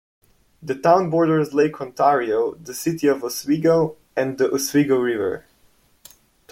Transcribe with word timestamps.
The 0.63 0.73
town 0.73 1.11
borders 1.11 1.53
Lake 1.53 1.79
Ontario, 1.79 2.55
the 2.55 2.73
City 2.73 3.05
of 3.07 3.23
Oswego, 3.23 3.97
and 4.17 4.35
the 4.39 4.51
Oswego 4.51 4.97
River. 4.97 5.45